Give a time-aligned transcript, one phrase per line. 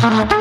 [0.00, 0.39] Thank you.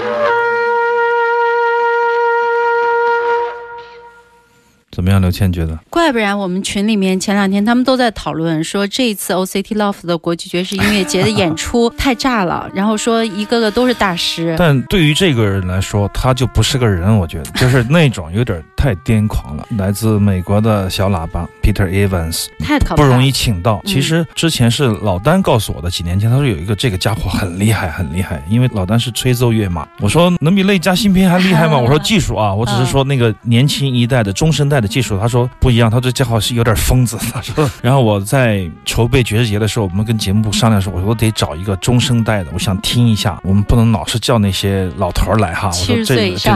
[5.31, 5.77] 倩觉得？
[5.89, 14.55] 怪不然我们群里面前两天他们都在讨论说，这一次 OCT Love 的国际爵士音乐节的演出太炸了，然后说一个个都是大师。
[14.59, 19.65] 但对于这个人来说，他就不是个人，我觉得就是那种有点太癫狂了。
[19.77, 23.81] 来自美国的小喇叭 Peter Evans 太可怕了不容易请到。
[23.85, 29.87] 嗯其实之前是老丹告诉我的，几年前他说有一个这个家伙很厉害，很厉害，因为老丹是吹奏乐嘛。
[29.99, 31.77] 我说能比雷加新平还厉害吗？
[31.77, 35.08] 我说技术啊，我只是说那个年轻一代的中生代的技术。
[35.17, 37.17] 他说不一样，他说这家伙是有点疯子。
[37.31, 45.69] 他说， 然后我在筹备爵士节的时候，我们跟节目部商量说，我说我得找一个中生代的，我想听一下，我们不能老是叫那些老头儿来哈。
[45.69, 46.51] 我说这个这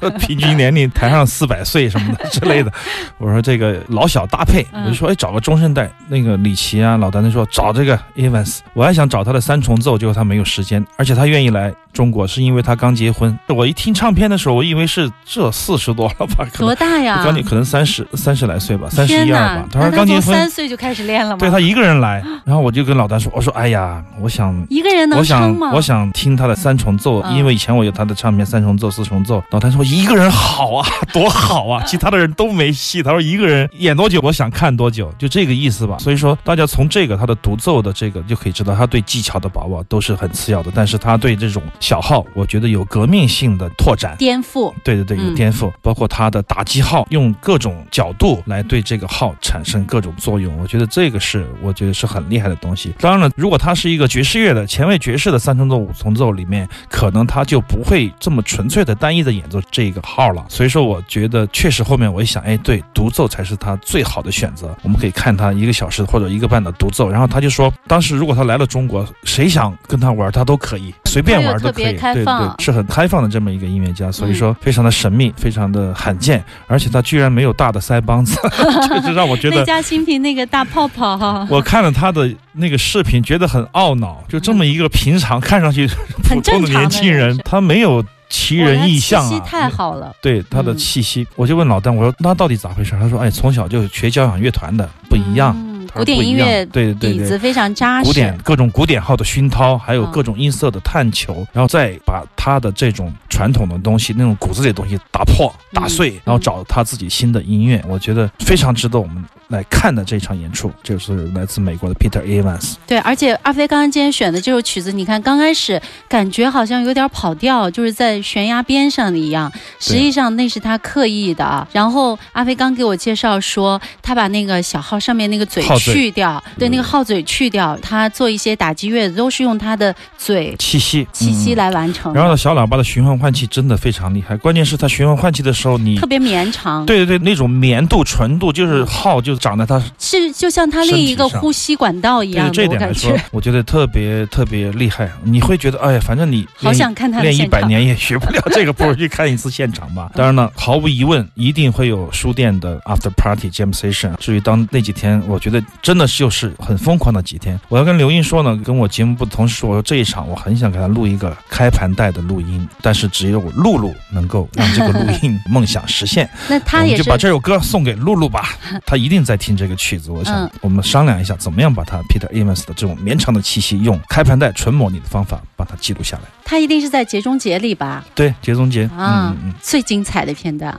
[0.00, 2.72] 个 平均年龄台上四百岁什么的之类的。
[3.18, 13.38] 我说这个老小搭配，嗯我就说哎找个中生代，那个李琦啊老丹丹说找这个 Evans，我还想找他的三重奏，结果他没有时间，而且他愿意来中国是因为他刚结婚。
[13.48, 17.22] 我一听唱片的时候，我以为是这四十多了吧，可能多大呀？
[17.24, 19.68] 刚你可能三十三十来岁吧，三十天一二吧。！
[19.70, 21.36] 他说刚结婚三，岁就开始练了吗？
[21.38, 25.70] 对他一个人来，然后我就跟老丹说，我说哎呀，我想一个人能我吗？
[25.72, 29.40] 我想听他的三重奏，嗯因为以前我有他的唱片三重奏、四重奏。
[29.50, 33.02] 老谭说一个人好啊， 多好啊， 其他的人都没戏。
[33.04, 35.96] 他说一个人演多久，我想看多久，就这个意思吧。
[36.00, 44.16] 所以说，大家从这个他的独奏的这个就可以知道，他对技巧的把握都是很次要的，但是他对这种小号，我觉得有革命性的拓展。
[44.18, 44.72] 颠覆。
[44.82, 52.92] 对对对，有嗯颠覆，包括他的打击号，用各种角度来对这个号产生各种作用，我觉得这个是我觉得是很厉害的东西。
[52.98, 60.44] 当然了，如果它是一个爵士乐的前卫爵士的三重奏、五重奏里面，可能他就不会这么纯粹的单一的演奏这个号了。
[60.48, 64.74] 所以说，我觉得确实后面我一想，哎，对，独奏才是他最好的选择。
[64.82, 72.24] 我们可以看他一个小时或者一个半的独奏，然后他就说，当时如果他来了中国，谁想跟他玩，他都可以，随便玩都可以，对对，
[72.58, 78.36] 是很开放的这么一个音乐家，所以说非常的神秘，非常的罕见，而且他居然没有大的腮帮子，
[78.88, 79.58] 确实让我觉得。
[79.58, 84.22] 那家新品那个大泡泡哈，我看了他的那个视频，觉得很懊恼。
[84.28, 85.86] 就这么一个平常看上去
[86.22, 89.46] 普很通的年轻人他没有奇人异象哇那气息啊。
[89.46, 90.14] 太好了。
[90.22, 92.96] 对他的嗯气息，我就问老邓，我说那到底咋回事？
[93.00, 95.56] 他说，哎，从小就学交响乐团的，不一样。
[95.94, 98.06] 古典音乐对对对底子非常扎实。
[98.06, 112.74] 古典各种古典号的熏陶，还有嗯各种音色的探求，然后再把他的这种传统的东西、那种骨子里的东西打破、打碎，然后找他自己新的音乐，我觉得非常值得我们来看的这场演出，就是来自美国的 Peter Evans。
[112.86, 121.66] 对，而且阿飞刚刚今天选的这首曲子，你看刚开始感觉好像有点跑调，就是在悬崖边上的一样，实际上那是他刻意的啊。
[121.72, 131.60] 然后阿飞刚给我介绍说，他把那个小号上面那个嘴去掉，对，那个号嘴去掉，他做一些打击乐都是用他的嘴气息，气息嗯。
[131.60, 136.86] 来完成的，然后呢，小喇叭的循环换气真的非常厉害，关键是他循环换气的时候，你特别绵长。
[136.86, 145.10] 对对对，那种绵度、纯度，就是号就长在他是就像他另一个呼吸管道一对样的，这一点来说我觉得特别特别厉害。
[145.24, 147.50] 你会觉得，哎呀，反正你好想看他练一。
[147.50, 150.08] 百年也学不了这个，不如去看一次现场吧。
[150.14, 154.14] 当然了，毫无疑问，一定会有书店的 after party jam session。
[154.18, 157.58] 至于当那几天，我觉得真的就是很疯狂的几天。
[157.68, 166.30] 我要跟刘英说呢，跟我节目部的同事说，我说这一场我很想给他录一个开盘带的录音，但是只有露露能够让这个录音 梦想实现。
[166.48, 168.50] 那他也就把这首歌送给露露吧，
[168.86, 170.10] 他一定在听这个曲子。
[170.10, 176.22] 我想嗯我们商量一下，怎么样把它 Peter Evans 的这种绵长的气息，用开盘带纯模拟的方法把它记录下来。
[176.44, 178.04] 他一定是在节中节里吧？
[178.14, 179.54] 对，节中节，啊嗯嗯嗯。
[179.60, 180.72] 最精彩的片段。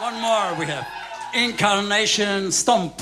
[0.00, 0.84] One more we have.
[1.34, 2.92] Incarnation Stomp.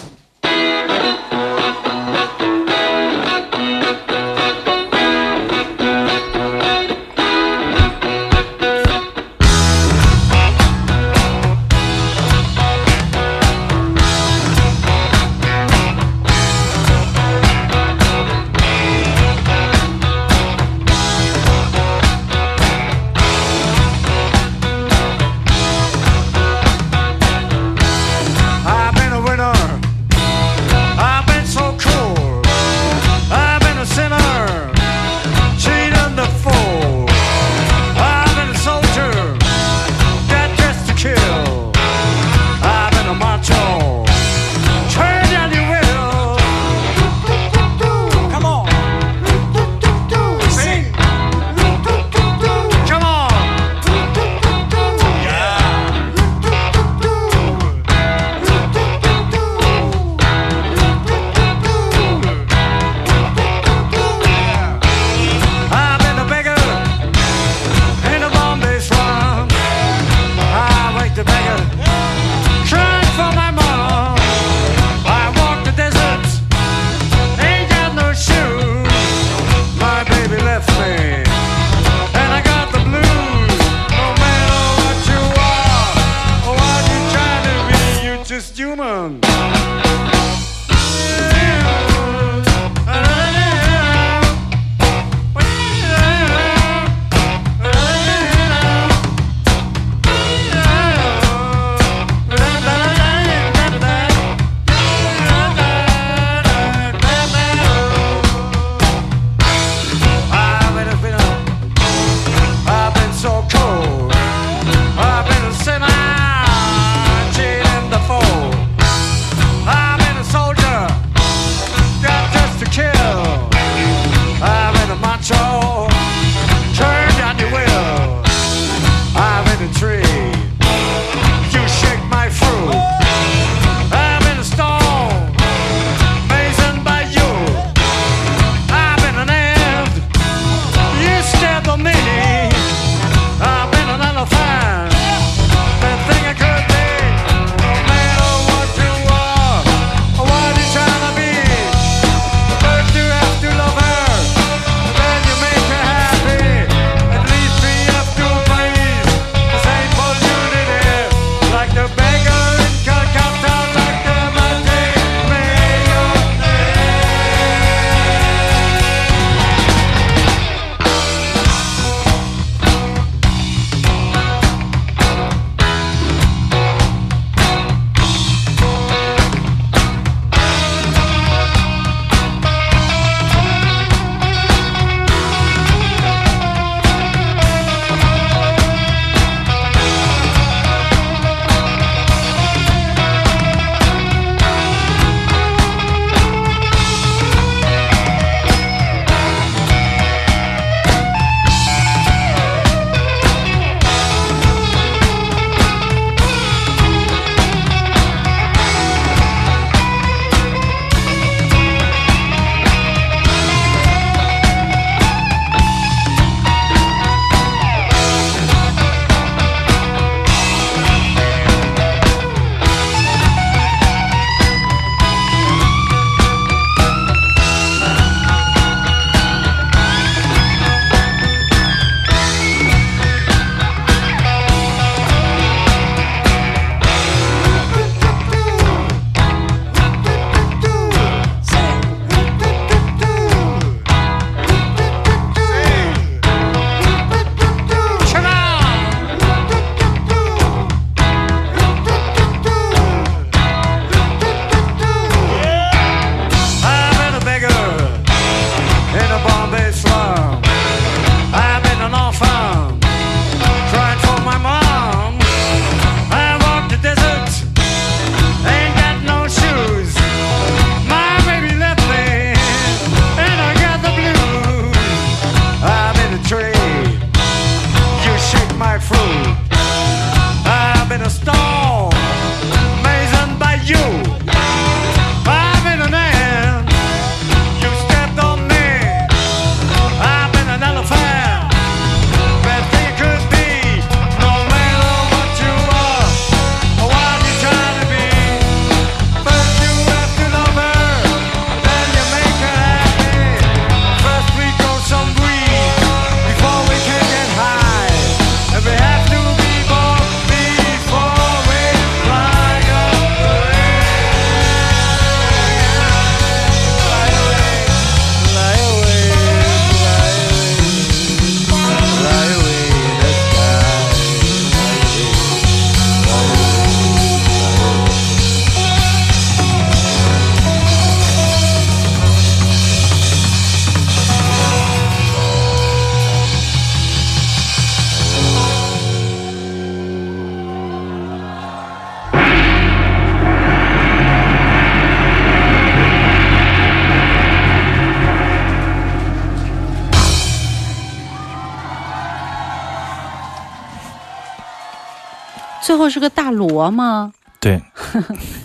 [355.63, 357.13] 最后是个大锣吗？
[357.41, 357.61] 对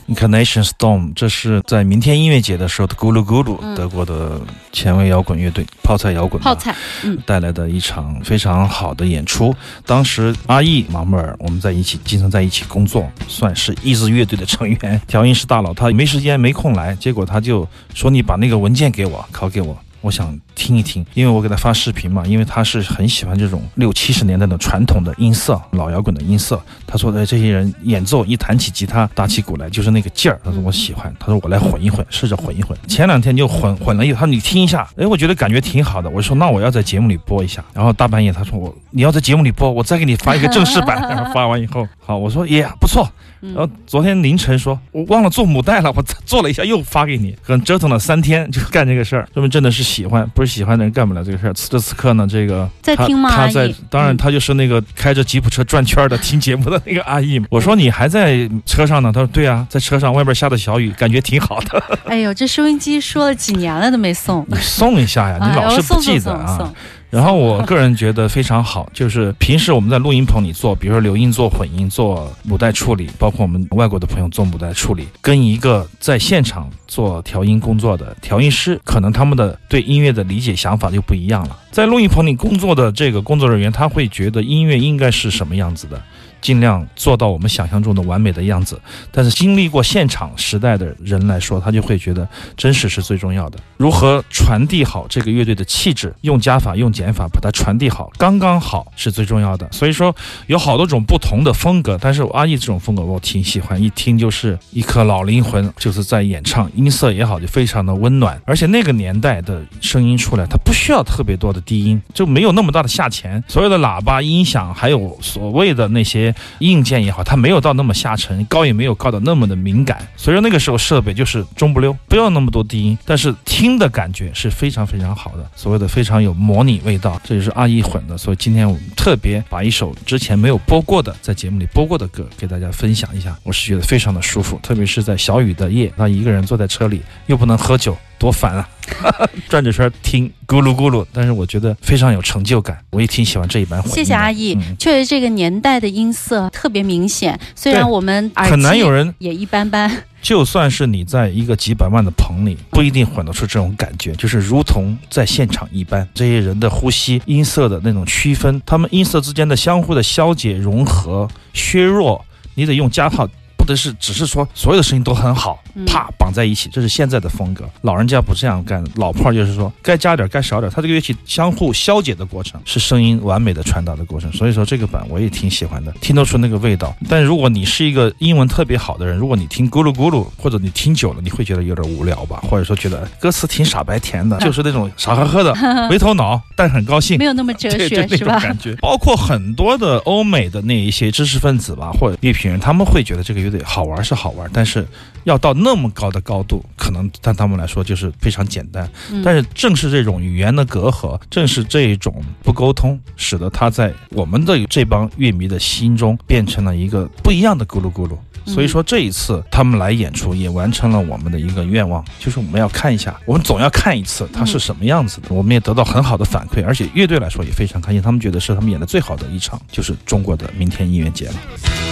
[0.07, 9.55] ，Incarnation Storm，这是在明天音乐节的时候的咕噜咕噜，嗯德国的前卫摇滚乐队泡菜摇滚吧泡菜，嗯，带来的一场非常好的演出。
[9.85, 14.99] 当时阿义、马木尔我们在一起，经常在一起工作，算是一支乐队的成员。
[15.05, 19.77] 调音师大佬他没时间没空来，结果他就说你把那个文件给我，拷给我。
[20.01, 26.61] 我想听一听，因为我给他发视频嘛，因为他是很喜欢这种六七十年代的传统的音色，老摇滚的音色。
[26.85, 30.39] 他说的这些人演奏一弹起吉他，打起鼓来就是那个劲儿。
[30.43, 32.77] 他说我喜欢，他说我来混一混，试着混一混。
[32.87, 36.09] 前两天就混混了以后，他说你听一下，哎，我觉得感觉挺好的。
[36.09, 37.63] 我说那我要在节目里播一下。
[37.73, 40.97] 然后大半夜他说我你要在节目里播，我再给你发一个正式版。
[41.09, 43.07] 然后发完以后，好，我说也不错。
[43.41, 51.53] 然后昨天凌晨说，我忘了做母带了，我做了一下又发给你，可能折腾了三天就干这个事儿，说明真的是喜欢，不是喜欢的人干不了这个事儿。
[51.53, 57.47] 此时此刻呢，这个在听吗他在，当然嗯他就是那个开着吉普车转圈儿的听节目的那个阿姨嘛。
[57.51, 61.83] 我说你还在车上呢，他说对啊，在车上，外边下的小雨，感觉挺好的。
[62.05, 66.73] 哎呦，这收音机说了几年了都没送，你送一下呀，你哎老是不记得啊。
[67.17, 81.57] 然后我个人觉得非常好，就是平时我们在录音棚里做，比如说留音、做混音、做母带处理，包括我们外国的朋友做母带处理，跟一个在现场做调音工作的调音师，可能他们的对音乐的理解想法就不一样了。
[81.71, 85.99] 在录音棚里工作的这个工作人员，他会觉得音乐应该是什么样子的。
[86.47, 88.79] 尽量做到我们想象中的完美的样子，
[89.11, 93.59] 但是经历过现场时代的人来说，他就会觉得真实是最重要的。
[93.75, 99.67] 如何传递好这个乐队的气质，用加法、用减法把它传递好，刚刚好是最重要的。
[99.73, 108.41] 所以说有好多种不同的风格，但是阿义这种风格我挺喜欢，一听就是一颗老灵魂，就是在演唱，音色也好，就非常的温暖。
[108.45, 120.05] 而且那个年代的声音出来，它不需要特别多的低音，就没有那么大的下潜，所有的喇叭、音响，还有所谓的那些硬件也好，它没有到那么下沉，高也没有高的那么的敏感。
[120.15, 128.17] 所以说那个时候设备就是中不溜，不要那么多低音，但是听的感觉是非常非常好的，所谓的非常有模拟味道，这就是阿一混的。
[128.17, 138.69] 所以今天我们特别把一首之前没有播过的，在节目里播过的歌给大家分享一下，我是觉得非常的舒服，特别是在小雨的夜，他一个人坐在车里又不能喝酒，多烦啊！
[139.49, 143.95] 转着圈听咕噜咕噜，但是我觉得非常有成就感，我也挺喜欢这一版混音。
[143.95, 149.91] 谢谢阿义，嗯确实这个年代的音色特别明显，虽然我们很难有人也一般般。
[150.21, 156.05] 就算是你在一个几百万的棚里，不一定混得出这种感觉，就是如同在现场一般。
[156.13, 162.25] 这些人的呼吸、音色的那种区分，他们音色之间的相互的消解、融合、削弱，
[162.55, 163.29] 你得用加号。
[163.67, 167.69] 不得是只是说所有的声音都很好，嗯啪绑在一起，这是现在的风格。
[167.81, 174.31] 老人家不这样干，老炮儿就是说该加点儿该少点儿，它这个乐器相互消解的过程是声音完美的传达的过程。
[174.31, 176.95] 所以说这个版我也挺喜欢的，听得出那个味道。
[177.09, 185.53] 但如果你是一个英文特别好的人，如果你听咕噜咕噜，或者你听久了，你会觉得有点无聊吧，或者说觉得歌词挺傻白甜的， 就是那种傻呵呵的，
[185.91, 187.25] 没头脑，但很高兴没。
[187.25, 188.07] 有那么哲学是吧？
[188.09, 194.85] 那种感觉，包括很多的欧美的那一些知识分子吧，或者乐评人，他们会觉得这个乐队好玩是好玩，但是
[195.23, 198.89] 要到那么高的高度，可能对他们来说就是非常简单。
[199.11, 208.17] 嗯但是正是这种语言的隔阂，正是这种不沟通，使得他在我们的这帮乐迷的心中变成了一个不一样的咕噜咕噜。
[208.47, 215.27] 所以说这一次他们来演出也完成了我们的一个愿望，就是我们要看一下，我们总要看一次他是什么样子的。
[215.29, 221.33] 我们也得到很好的反馈，而且乐队来说也非常开心，他们觉得是他们演的最好的一场，就是中国的明天音乐节了。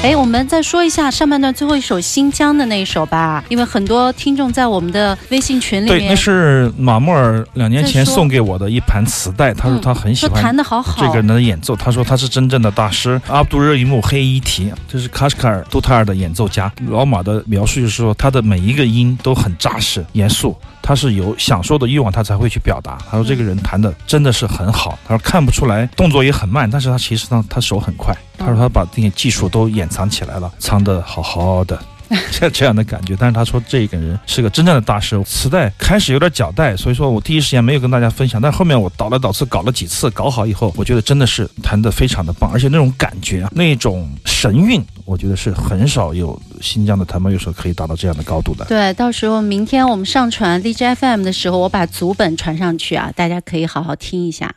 [0.02, 16.45] 哎，我们再说一下上半段最后一首新疆的那一首吧，因为很多听众在我们的微信群里对，那是马莫尔两年前送给我的一盘磁带，他说嗯他很喜说欢弹的好好，这个人的演奏，他说他是真正的大师，阿卜杜热伊木黑伊提，这是卡什卡尔杜塔尔的演奏
[16.88, 22.98] 老马的描述就是说，他的每一个音都很扎实、严肃，他是有想说的欲望，他才会去表达。
[23.10, 28.16] 他说这个人弹的真的是很好，他说看不出来，动作也很慢，但是他其实呢他手很快。
[28.38, 31.80] 他说他把这些技术都掩藏起来了，藏的好好的。
[32.32, 35.22] 这这样的感觉，但是他说这个人是个真正的大师。
[35.24, 48.66] 磁带开始有点脚带，所以说我第一时间没有跟大家分享，但后面我倒来倒去搞了几次，搞好以后，我觉得真的是弹得非常的棒，而且那种感觉啊，那种神韵，我觉得是很少有新疆的弹拨乐手可以达到这样的高度的。
[48.66, 54.54] 对，到时候明天我们上传 DJ FM 的时候，我把组本传上去啊，大家可以好好听一下。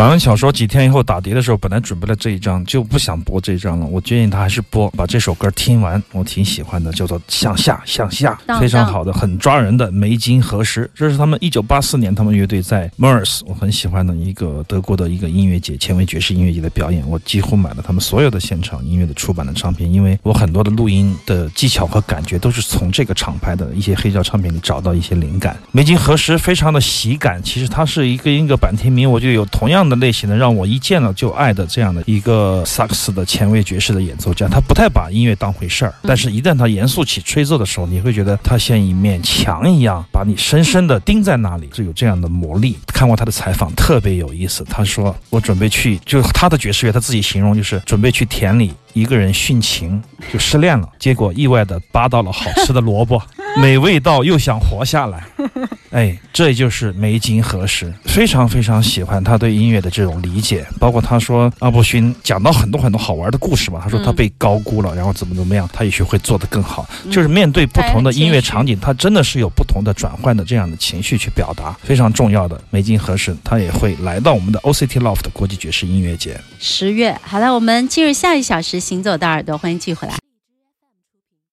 [0.00, 3.84] 管文小说几天以后打碟的时候，本来准备了这一张，就不想播这一张了。
[3.84, 10.86] 我建议他还是播，把这首歌听完，我挺喜欢的，叫做《向下向下》，非常好的，很抓人的《梅金何时》。
[10.94, 17.06] 这是他们一九八四年他们乐队在 MERS，我很喜欢的一个德国的一个音乐节，前卫爵士音乐节的表演。
[17.06, 25.54] 我几乎买了他们所有的现场音乐的出版的唱片，因为我很多的录音的技巧和感觉都是从这个厂牌的一些黑胶唱片里找到一些灵感。
[25.72, 34.46] 梅金何时非常的喜感，其实他是一个一个坂田明，我就有同样的类型的，让我一见了就爱的这样的一个萨克斯的前卫爵士的演奏家。
[34.48, 42.78] 他不太把音乐当回事儿，但是一旦他严肃起吹奏的时候，你会觉得他像一面墙一样，把你深深的钉在那里，是有这样的魔力。
[42.86, 44.64] 看过他的采访，特别有意思。
[44.70, 50.00] 他说：“我准备去，就他的爵士乐，他自己形容就是准备去田里一个人殉情，
[50.32, 53.20] 就失恋了，结果意外的扒到了好吃的萝卜，
[53.60, 55.24] 美味到又想活下来。
[55.90, 66.88] 哎，这就是梅金何时，非常非常喜欢他对音乐的这种理解，包括他说阿布勋讲到很多很多好玩的故事嘛，他说他被高估了，然后怎么怎么样，他也许会做得更好。
[67.10, 72.60] 就是面对不同的音乐场景，他真的是有不同的转换的这样的情绪去表达，非常重要的。
[72.70, 76.40] 梅金何时，他也会来到我们的 OCT Loft 国际爵士音乐节。
[76.60, 80.29] 十月，好了，我们进入下一小时行走的耳朵，欢迎继续回来。